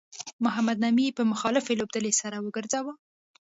[0.43, 2.93] محمد نبي په مخالفې لوبډلې سر وګرځاوه